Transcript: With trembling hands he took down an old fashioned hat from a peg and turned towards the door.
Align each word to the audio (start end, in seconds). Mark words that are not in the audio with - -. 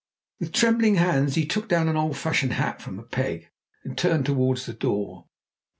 With 0.39 0.51
trembling 0.51 0.95
hands 0.95 1.35
he 1.35 1.45
took 1.45 1.69
down 1.69 1.87
an 1.87 1.95
old 1.95 2.17
fashioned 2.17 2.53
hat 2.53 2.81
from 2.81 2.97
a 2.97 3.03
peg 3.03 3.51
and 3.83 3.95
turned 3.95 4.25
towards 4.25 4.65
the 4.65 4.73
door. 4.73 5.27